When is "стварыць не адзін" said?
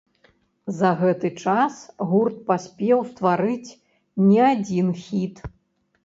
3.09-4.89